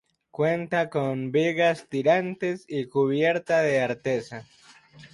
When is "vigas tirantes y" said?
1.31-2.85